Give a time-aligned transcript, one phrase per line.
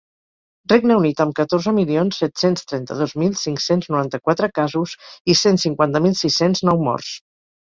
[0.71, 4.97] Regne Unit, amb catorze milions set-cents trenta-dos mil cinc-cents noranta-quatre casos
[5.35, 7.15] i cent cinquanta mil sis-cents nou morts.